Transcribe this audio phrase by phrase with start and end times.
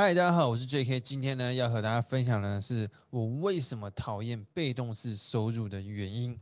[0.00, 1.00] 嗨，大家好，我是 J.K。
[1.00, 6.38] 今天呢，要和大家分享的是我为什么讨厌被动式收入的原因。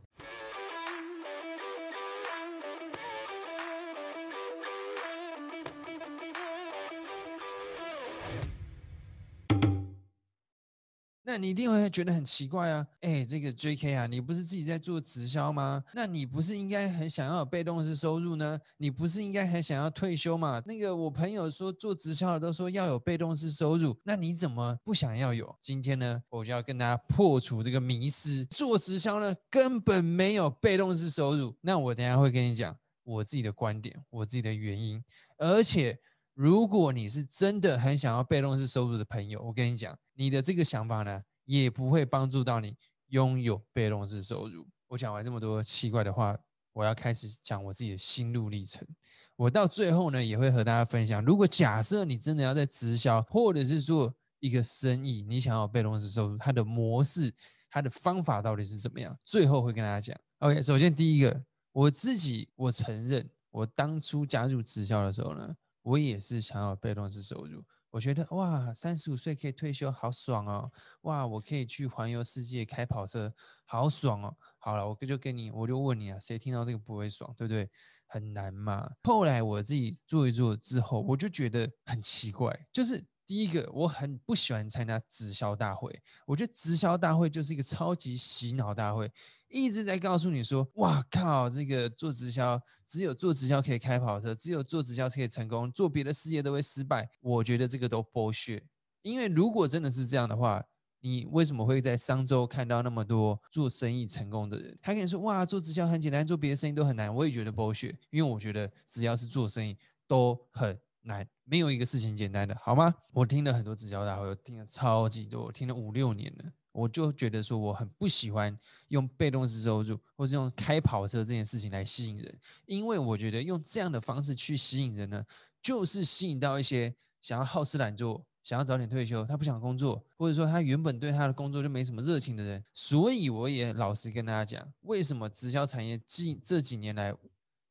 [11.37, 12.85] 你一定会觉得很奇怪啊！
[13.01, 13.93] 哎，这个 J.K.
[13.93, 15.83] 啊，你不是自己在做直销吗？
[15.93, 18.59] 那你不是应该很想要有被动式收入呢？
[18.77, 20.61] 你不是应该很想要退休吗？
[20.65, 25.55] 那个我朋友说做直销的都说要有被动式收入，那你怎么不想要有？
[25.61, 31.55] 今天呢，我就要跟大家破除这个迷思，做直销呢根本没有被动式收入。
[31.61, 35.03] 那我等下会跟你讲我自己的观点，我自己的原因，
[35.37, 35.99] 而且。
[36.37, 42.77] 如果你是真的很想要被动式收入的朋友，我跟你讲，你的这个想法呢，也不会帮助到你
[43.07, 44.67] 拥有被动式收入。
[44.87, 46.37] 我讲完这么多奇怪的话，
[46.73, 48.87] 我要开始讲我自己的心路历程。
[49.35, 57.33] 我到最后呢，也会和大家分享，如果假设你真的要在直销或者是做一个生意，你想要被动式收入，它的模式、
[57.67, 59.17] 它的方法到底是怎么样？
[59.25, 60.15] 最后会跟大家讲。
[60.37, 65.55] OK，首先第一个，我自己我承认，我当初加入直销的时候呢。
[65.87, 70.69] 我也是想要被动式收入，我觉得哇，三十五岁可以退休，好爽哦！
[71.03, 74.35] 哇，我可以去环游世界，开跑车，好爽哦！
[74.57, 77.69] 好了，我就跟你，我就问你啊，谁听到这个不会爽，对不对？
[78.05, 78.91] 很难嘛。
[79.03, 89.09] 后来我自己做一做之后，我就觉得很奇怪，就是第一个，我很不喜欢参加直销大会，我觉得直销大会就是一个超级洗脑大会。
[89.49, 98.61] 一直在告诉你说：“哇靠，这个做直销只有做直销可以开跑车，只有做直销可以成功，做别的事业都会失败。”我觉得这个都剥削。
[99.03, 100.63] 因为如果真的是这样的话，
[100.99, 104.77] 你为什么会在商周看到那么多做生意成功的人？
[104.81, 112.93] 他跟你说：“哇，做直销很简单，做别的生意都很难。”我也觉得剥削，因为我觉得只要是做生意都很难，没有一个事情简单的，好吗？
[113.13, 116.51] 我听了很多直销大会，我听了超级多，听了五六年了。
[116.77, 118.55] 我就觉得说，我很不喜欢
[118.89, 125.25] 用被动式收入，或是用开跑车这件事情来吸引人，因为我觉得用这样的方式去吸引人呢，
[125.59, 132.63] 就是吸引到一些想要好吃懒做、想要早点退休、他不想工作，或者说他原本对他的工作就没什么热情的人。
[132.75, 137.09] 所以我也老实跟大家讲，为什么直销产业近这几年来，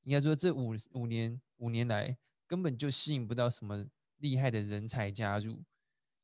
[0.02, 2.16] 应该说这五五年五年来，
[2.48, 3.86] 根本就吸引不到什么
[4.18, 5.62] 厉害的人才加入。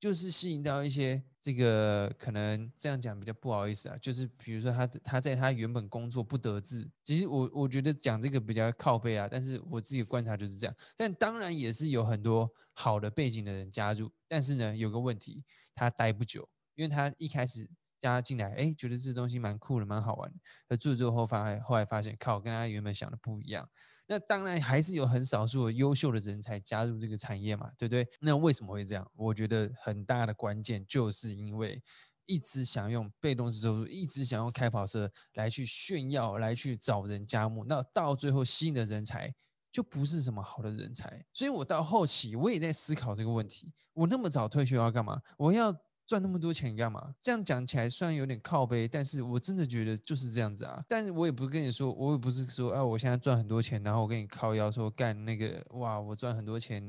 [0.02, 10.74] 就是吸引到一些这个可能这样讲比较不好意思啊，就是比如说他他在他原本工作不得志，其实我我觉得讲这个比较靠背啊，但是我自己观察就是这样。
[10.96, 17.70] 但当然也是有很多好的背景的人加入，但是呢有个问题，他待不久，因为他一开始
[18.00, 20.36] 加进来，哎，觉得这东西蛮酷的，蛮好玩的，
[20.66, 23.68] 而做之后发后来发现靠，跟他原本想的不一样。
[24.12, 28.06] 那当然还是有很少数的优秀的人才加入这个产业嘛，对不对？
[28.20, 29.10] 那为什么会这样？
[29.16, 31.82] 我觉得很大的关键就是因为
[32.26, 39.34] 一直想用被动式收入，一直想用开跑车来去炫耀，来去找人加盟，那到最后吸引的人才
[39.70, 41.24] 就不是什么好的人才。
[41.32, 45.22] 所以我到后期我也在思考这个问题：我那么早退休要干嘛？
[45.38, 45.74] 我要。
[46.06, 47.14] 赚那么多钱干嘛？
[47.20, 50.84] 这样讲起来虽然有点靠背，但是我真的觉得就是这样子啊。
[50.88, 56.82] 但是我也不跟你说，我也不是说，哎，我现在赚很多钱，然后我跟你靠腰说干那个，哇，我赚很多钱，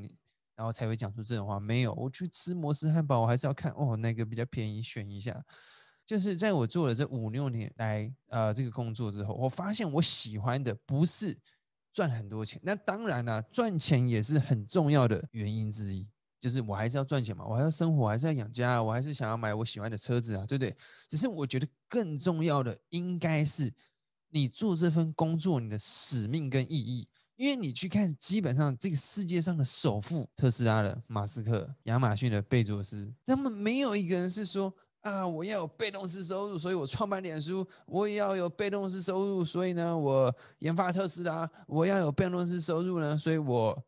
[0.56, 1.58] 然后才会讲出这种话。
[1.58, 5.42] 没有，我去吃摩斯汉堡，我还是要看哦，那个比较便宜，选一下。
[6.06, 11.38] 就是在我做了这五六年来，呃，这个工作之后，我发现我喜欢的不是
[11.94, 16.06] 赚很多钱，那当然了，赚钱也是很重要的原因之一。
[16.44, 20.76] 就是我还是要赚钱嘛，我还要生活，还是要养家，我还是想要买我喜欢的车子啊，对不对？
[21.08, 23.72] 只是我觉得更重要的应该是
[24.28, 27.08] 你做这份工作你的使命跟意义。
[27.36, 43.82] 因为你去看，基本上这个世界上的首富，特斯拉的马斯克、亚马逊的贝佐斯，他们没有一个人是说啊，我要有被动式收入，所以我创办脸书；我也要有被动式收入，所以呢，我研发特斯拉；我要有被动式收入呢，所以我。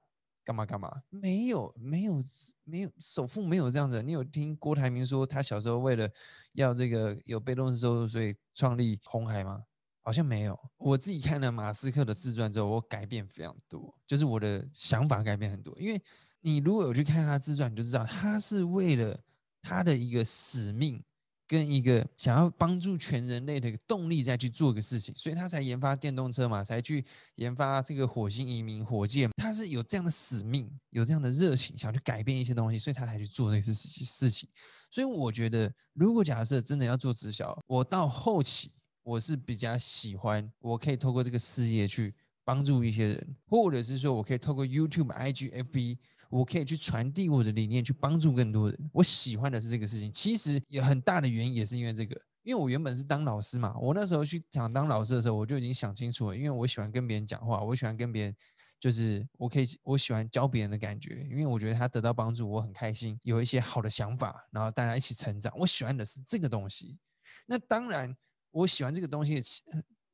[0.47, 1.03] 干嘛干嘛？
[1.11, 2.23] 没有，没有，
[2.63, 4.01] 没有，首富没有这样子。
[4.01, 6.09] 你有听郭台铭说他小时候为了
[6.53, 9.65] 要这个有被动收入，所以创立红海吗？
[10.03, 10.57] 好像没有。
[10.77, 15.77] 我自己看了马斯克的自传之后，我改变非常多，就是我的想法改变很多。
[15.81, 16.01] 因为
[16.43, 19.19] 你如果有去看他自传，你就知道他是为了
[19.61, 21.03] 他的一个使命。
[21.47, 27.05] 跟一个想要帮助全人类的一个动力再去做一个事情，所以他才研发电动车嘛，才去
[27.37, 29.31] 研发这个火星移民火箭。
[29.37, 34.49] 他是有这样的使命，有这样的热情，想去改变一些东西，所以他才去做那些事情。
[34.91, 38.73] 所以我觉得，如果假设真的要做直销，我到后期
[39.03, 42.15] 我是比较喜欢，我可以透过这个事业去
[42.45, 45.99] 帮助一些人，或者是说我可以透过 YouTube、IG、FB，
[46.31, 48.91] 我可以去传递我的理念，去帮助更多人。
[48.93, 50.13] 我喜欢的是这个事情。
[50.13, 53.77] 其实有很大的原因也是因为这个，因为我原本是当老师嘛。
[53.79, 58.37] 我那时候去想当老师的时候，我就已经想清楚了，因为我喜欢跟别人讲话，我喜欢跟别人，
[58.79, 65.53] 就是我可以，我喜欢教别人的感觉，因为我觉得他得到帮助，我很开心，有一些好的想法，然后大家一起成长。
[65.59, 66.99] 我喜欢的是这个东西。
[67.47, 68.17] 那当然，
[68.51, 69.43] 我喜欢这个东西的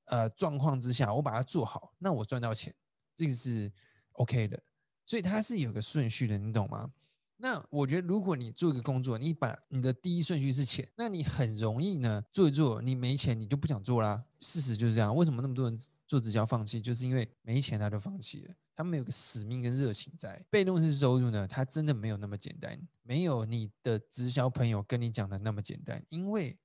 [0.06, 2.74] 呃状况之下，我把它做好，那我赚到钱，
[3.14, 3.72] 这个是
[4.12, 4.62] OK 的。
[5.04, 6.92] 所以它是有个顺序的，你懂吗？
[7.38, 14.24] 那我觉得，如果你做一个工作，你把你的第一顺序是钱，那你很容易呢做一做，你没钱你就不想做啦。
[14.38, 15.12] 事实就是这样。
[15.12, 15.76] 为什么那么多人
[16.06, 16.80] 做直销放弃？
[16.80, 18.54] 就是因为没钱他就放弃了。
[18.76, 20.40] 他们有个使命跟热情在。
[20.48, 26.00] 被动式收入呢，它真的没有那么简单，没有你的直销朋友跟你讲的那么简单。
[26.10, 26.56] 因为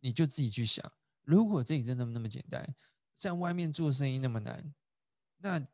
[0.00, 2.74] 你就自己去想，如果这里真的那么简单，
[3.14, 4.74] 在外面做生意那么难，
[5.36, 5.64] 那。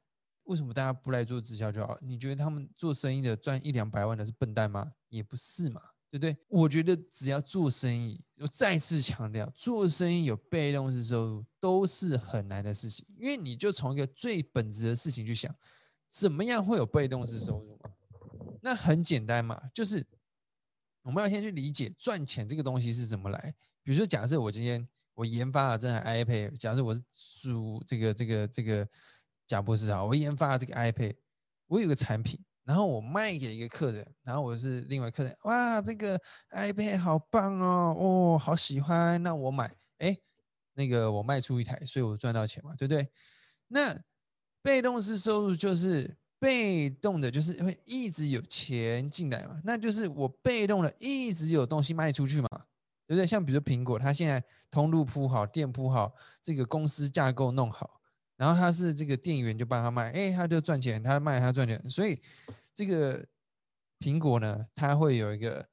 [0.47, 1.99] 为什么大家不来做直销就好？
[2.01, 4.93] 你觉得他们做生意的赚一两百万的是笨蛋吗？
[5.09, 6.37] 也不是嘛，对不对？
[6.49, 13.05] 我觉得只要做生意，我再次强调，做生意有被动式收入都是很难的事情。
[13.19, 15.53] 因为你就从一个最本质的事情去想，
[16.09, 17.91] 怎么样会有被动式收入嘛？
[18.63, 20.07] 那很简单嘛，就是
[21.03, 23.55] 我们要先去理解赚钱这个东西是怎么来。
[23.83, 28.89] 比如说，假设我今天我研发了这台 iPad，假设我是属这个这个这个。
[29.47, 31.15] 贾博士啊，我研发了这个 iPad，
[31.67, 36.21] 我有个产品，然后我卖给一个客人，然后我是另外客人，哇，这个
[36.51, 40.17] iPad 好棒哦，哦，好喜欢，那我买，哎，
[40.75, 43.09] 那个我卖出一台，所以我赚到钱嘛，对不对？
[43.69, 43.97] 那
[44.63, 52.49] 被动式收入就是被动的，就是会一直有钱进来嘛，那就是我被动的一直有东西卖出去嘛，
[53.07, 53.25] 对不对？
[53.27, 56.13] 像比如说苹果，它现在通路铺好，店铺好，
[56.43, 57.96] 这个公司架构弄好。
[58.37, 62.21] 然后他是这个店员就帮他卖，哎，他就赚钱，他卖他赚钱，所以
[62.75, 63.25] 这个
[63.99, 65.67] 苹果呢，它会有一个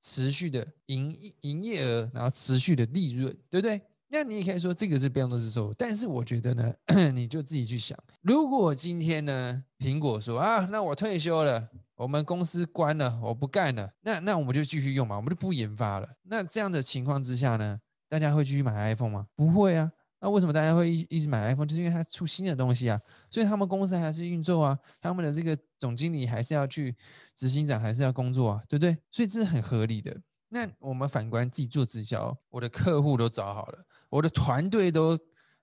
[0.00, 3.80] 持续的营营业额，然后持续的利润，对不对？
[4.08, 6.72] 那你也可以说这个是被动式收入，但是我觉得呢，
[7.12, 16.08] 你就自己去想，如果今天呢，苹果说啊，那我退休了，我们公司关了，我不干了，那那我们就继续用嘛，我们就不研发了。
[16.22, 19.26] 那这样的情况之下呢，大家会继续买 iPhone 吗？
[19.34, 19.90] 不会啊。
[20.26, 21.64] 那为什么大家会一一直买 iPhone？
[21.64, 23.00] 就是因为它出新的东西啊，
[23.30, 26.96] 所以他们公司还是运作啊，他们的这个总经理还是要去，
[27.36, 28.98] 执行长还是要工作啊，对不对？
[29.12, 30.20] 所以这是很合理的。
[30.48, 35.16] 那我们反观自己做直销，我的客户都找好了，我的团队都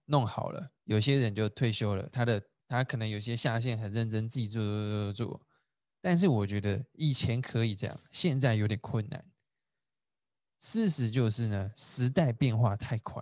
[0.06, 5.42] 弄好了，有些人就退休了，他的他可能有些下线很认真，自己做做做做。
[6.00, 9.26] 但是我觉得以前可以这样，现在有点困难。
[10.62, 13.22] 事实就是呢，时代变化太快。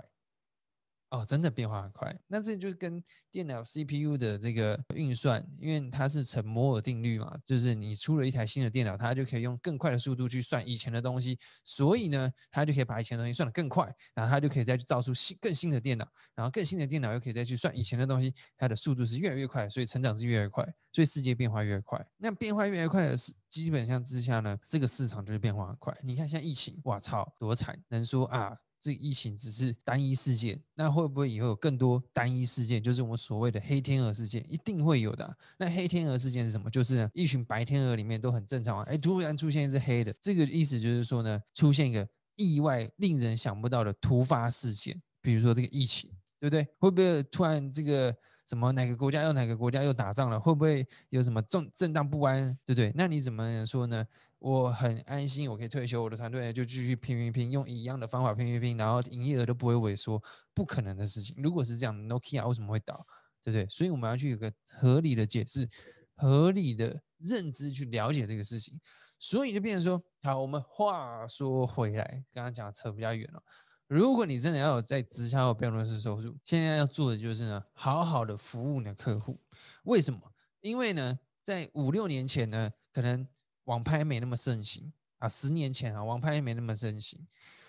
[1.12, 2.18] 哦，真的变化很快。
[2.25, 22.02] 那这就是跟电脑 CPU 的这个运算，因为它是成摩尔定律嘛，就是你出了一台新的电脑，它就可以用更快的速度去算以前的东西，所以呢，它就可以把以前的东西算得更快，然后它就可以再去造出新更新的电脑，然后更新的电脑又可以再去算以前的东西，它的速度是越来越快，所以成长是越来越快，所以世界变化越快。
[22.16, 25.94] 那变化越来越快的是基本上之下呢，这个市场就是变化很快。
[26.04, 27.78] 你看像疫情，哇操，多惨！
[27.90, 28.56] 能说啊？
[28.81, 32.81] 这疫情只是单一事件，那会不会以后有更多单一事件？
[32.81, 35.38] 就是我们所谓的黑天鹅事件，一定会有的。
[35.57, 36.69] 那黑天鹅事件是什么？
[36.69, 46.09] 就是，一群白天鹅里面都很正常啊，哎，突然出现一只黑的，这个意思就是说呢，出现一个意外、令人想不到的突发事件，比如说这个疫情，
[46.40, 46.68] 对不对？
[46.80, 48.16] 会不会突然这个
[48.47, 50.40] 什么哪个国家又哪个国家又打仗了？
[50.40, 52.47] 会不会有什么震震荡不安？
[52.66, 52.92] 对不对？
[52.95, 54.04] 那你怎么说呢？
[54.42, 60.19] 我很安心，我可以退休，我的团队就继续拼拼拼，用一样的方法拼拼拼，然后营业额都不会萎缩，
[60.52, 61.36] 不可能的事情。
[61.38, 63.06] 如果是这样，Nokia 为什么会倒？
[63.44, 63.68] 对不对？
[63.69, 65.69] 所以我们要去有个合理的解释，
[66.16, 68.81] 合理的认知去了解这个事情。
[69.19, 73.44] 所以就变成说，好，我们话说回来，刚刚讲的扯比较远了。
[73.88, 79.40] 如果你真的要有在直销标论式收入，现在要做的就是呢，好好的服务你的客户。
[79.83, 80.19] 为什么？
[80.62, 83.28] 因为呢，在五六年前呢，可能。
[83.65, 87.27] 网拍没那么盛行啊，十年前啊，网拍没那么盛行。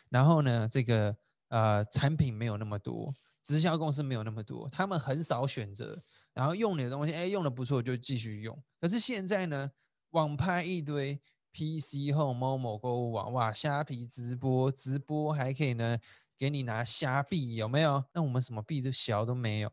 [0.08, 1.16] 然后呢，这个
[1.48, 6.02] 呃产品没有那么多，直销公司没有那么多，他们很少选择。
[6.34, 8.62] 然后用你的东西，哎，用的不错就继续用。
[8.80, 9.70] 可是现在呢，
[10.10, 11.20] 网拍一堆
[11.52, 15.98] ，PC 后某某购物网，哇，虾皮直播，直播还可以呢，
[16.38, 18.02] 给你拿虾币，有没有？
[18.14, 19.70] 那我们什么币都小都没有，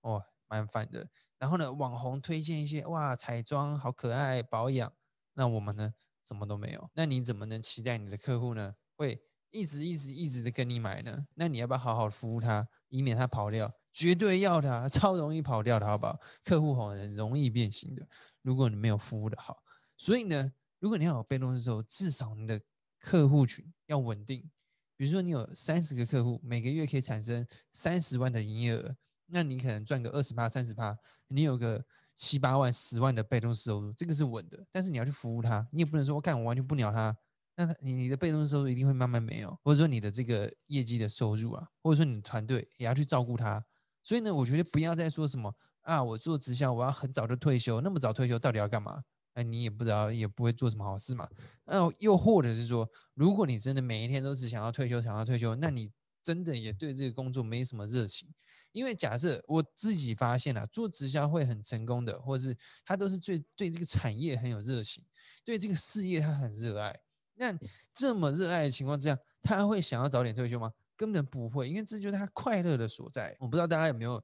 [0.00, 1.08] 哦，蛮烦的。
[1.38, 4.92] 然后呢，网红推荐一些，哇，彩妆好可爱，保养。
[5.34, 6.90] 那我们呢，什么都没有。
[6.94, 11.26] 那你怎么能期待你的客户呢，会一直一直一直的跟你买呢？
[11.34, 13.72] 那你要不要好好服务他，以免他跑掉？
[13.92, 16.18] 绝对要的， 超容易跑掉的，好不好？
[16.42, 18.06] 客户很容易变心的。
[18.42, 19.62] 如果你没有服务的好，
[19.96, 22.60] 所以呢，如果你要有被动式收入，至少你的
[22.98, 24.50] 客户群要稳定。
[24.96, 30.96] 比如说你有三十个客户，每个月可以产生三十万的营业额，那你可能赚个二十趴、三十趴，
[31.28, 34.64] 你有个七八万、十万的被动收入，这个是稳的。
[34.70, 37.16] 但是你要去服务他，你也不能说我干我完全不鸟他，
[37.56, 43.64] 那你你的被动收入一定会慢慢没有，或者说你的这个业绩的收入啊，或者说你的团队也要去照顾他。
[44.02, 49.02] 所以呢，我觉得不要再说什么啊，我做直销我要很早就退休，那么早退休到底要干嘛？
[49.34, 51.28] 哎，你也不知道，也不会做什么好事嘛。
[51.64, 55.90] 呃，又或者是说，如果你真的每一天都只想要退休，想要退休，那你
[56.24, 58.28] 真的也对这个工作没什么热情。
[58.72, 65.04] 因为假设我自己发现了，做直销会很成功的，或是他都是最对这个产业很有热情，
[65.44, 66.98] 对这个事业他很热爱。
[67.34, 67.56] 那
[67.92, 70.72] 这么热爱的情况之下，他会想要早点退休吗？
[70.96, 73.36] 根本不会，因为这就是他快乐的所在。
[73.38, 74.20] 我不知道大家有没有。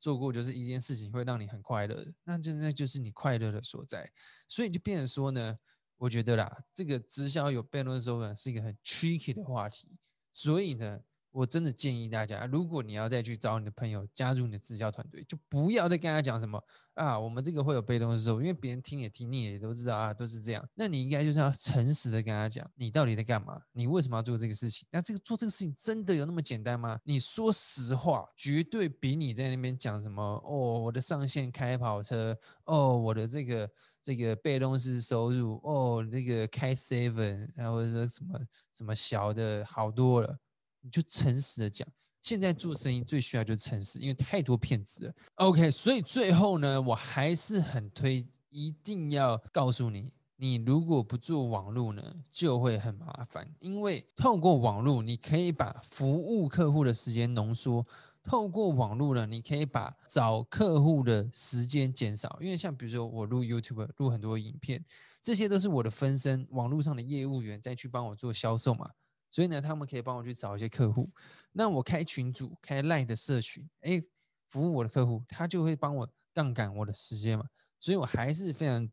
[0.00, 4.08] 做过就是一件事情会让你很快乐，那就那就是你快乐的所在，
[4.46, 5.58] 所以就变成说呢，
[5.96, 9.98] 我觉得啦，这个直销有悖论收呢是一个很 tricky 的话题，
[10.30, 11.00] 所以呢。
[11.30, 16.62] 我真的建议大家，如果你要再去找你的朋友加入你的直销团队，就不要再跟他讲什么
[16.94, 20.68] 啊，我们这个会有被动收入，因为别人听也听腻了也都知道啊，都是这样。
[20.74, 23.60] 那你应该就是要诚实的跟他讲，你到底在干嘛？
[23.72, 24.86] 你为什么要做这个事情？
[24.90, 26.98] 那这个做这个事情真的有那么简单吗？
[27.04, 33.70] 你说实话，绝对比你在那边讲什么哦，我的上线开跑车，哦，我的这个
[34.02, 38.40] 这个被动式收入，哦，那个开 seven，然后说什么
[38.74, 40.36] 什么小的好多了。
[40.80, 41.86] 你就诚实的讲，
[42.22, 45.14] 现在做生意最需要就是诚实，因为太多骗子了。
[45.36, 53.48] OK，所以最后呢，我还是很推，一定要告诉你，你如果不做网络呢，就会很麻烦。
[53.60, 57.84] 因为透过网络，你可以把服务客户的时间浓缩；
[58.22, 62.38] 透过网络呢，你可以把找客户的时间减少。
[62.40, 64.84] 因为像比如说我录 YouTube，录很多影片，
[65.20, 68.90] 这些都是我的分身，网络上的业务员再去帮我做销售嘛。
[69.30, 71.10] 所以呢，他们可以帮我去找一些客户。
[71.52, 74.02] 那我开群主，开赖的社群，哎，
[74.48, 77.44] 服务我的客户，他就会帮我杠杆我的时间嘛。
[77.80, 78.88] 所以我还是非常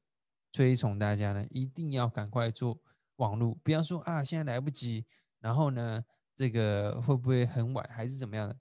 [0.51, 2.79] 推崇大家呢，一定要赶快做
[3.15, 5.05] 网络，不要说啊，现在来不及，
[5.39, 6.03] 然后呢，
[6.35, 8.57] 这个会不会很晚，还是怎么样的？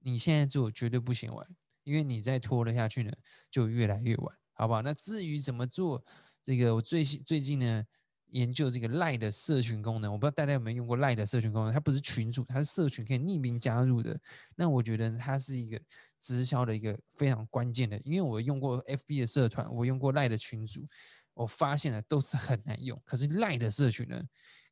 [0.00, 1.46] 你现在做绝对不嫌晚，
[1.84, 3.12] 因为你再拖了下去呢，
[3.50, 4.82] 就越来越晚，好不好？
[4.82, 6.04] 那至于怎么做，
[6.42, 7.84] 这个我最最近呢？
[8.32, 11.72] 研究这个赖的社群功能，我不知道大家有没有用过赖的社群功能。
[11.72, 14.18] 它不是群主，它是社群，可以匿名加入的。
[14.56, 15.80] 那我觉得它是一个
[16.20, 20.86] 直销的一个非常关键的，因为我用过 FB 的社团，我用过赖的群主，
[21.34, 23.00] 我发现了都是很难用。
[23.04, 24.22] 可是赖的社群呢，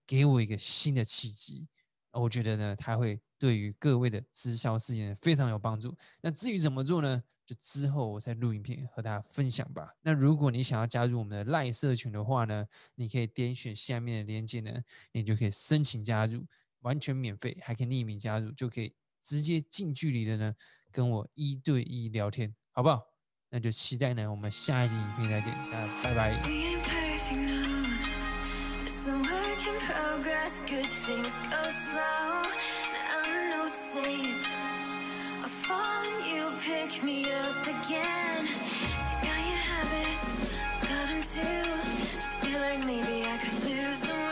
[0.06, 1.66] 给我一个新的契机，
[2.12, 5.96] 我觉得呢，它会对于各位的直销事业非常有帮助。
[6.20, 7.22] 那至于怎么做呢？
[7.56, 9.94] 之后我再录影片和大家分享吧。
[10.02, 14.70] 那如果你想要加入我们的赖社群的话呢，你可以点选下面的链接呢，
[15.12, 16.46] 你就可以申请加入，
[16.80, 20.54] 完全免费，还可以匿名加入，就可以直接近距离的呢
[20.90, 23.02] 跟我一对一聊天，好不好？
[23.50, 26.40] 那就期待呢我们下一集影片再见，大家拜拜。
[35.50, 38.46] falling, you pick me up again.
[39.22, 40.48] Got your habits,
[40.82, 42.14] got them too.
[42.14, 44.29] Just feel like maybe I could lose them.